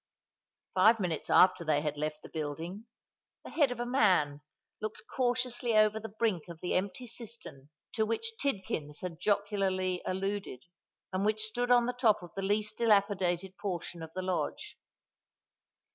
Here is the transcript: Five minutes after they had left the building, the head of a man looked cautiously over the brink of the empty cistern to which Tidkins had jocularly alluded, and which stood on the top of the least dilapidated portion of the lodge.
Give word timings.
Five 0.73 0.99
minutes 0.99 1.29
after 1.29 1.63
they 1.63 1.81
had 1.81 1.95
left 1.95 2.23
the 2.23 2.29
building, 2.29 2.87
the 3.45 3.51
head 3.51 3.71
of 3.71 3.79
a 3.79 3.85
man 3.85 4.41
looked 4.81 5.03
cautiously 5.07 5.77
over 5.77 5.99
the 5.99 6.09
brink 6.09 6.47
of 6.47 6.59
the 6.59 6.73
empty 6.73 7.05
cistern 7.05 7.69
to 7.93 8.03
which 8.03 8.33
Tidkins 8.41 9.01
had 9.01 9.19
jocularly 9.19 10.01
alluded, 10.03 10.63
and 11.13 11.23
which 11.23 11.43
stood 11.45 11.69
on 11.69 11.85
the 11.85 11.93
top 11.93 12.23
of 12.23 12.31
the 12.35 12.41
least 12.41 12.79
dilapidated 12.79 13.55
portion 13.59 14.01
of 14.01 14.09
the 14.15 14.23
lodge. 14.23 14.75